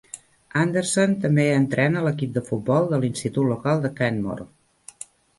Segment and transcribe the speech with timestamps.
[0.59, 4.49] Anderson també entrena l'equip de futbol de l'institut local de Canmore.